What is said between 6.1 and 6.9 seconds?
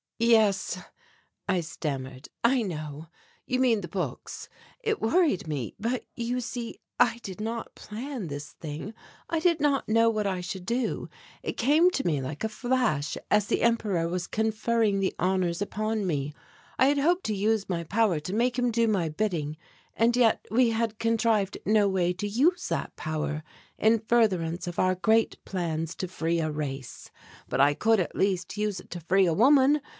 you see,